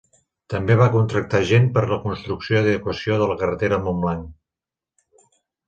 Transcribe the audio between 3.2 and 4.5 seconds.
de la carretera a Montblanc.